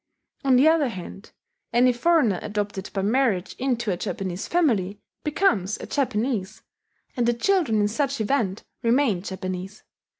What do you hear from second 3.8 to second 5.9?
a Japanese family becomes a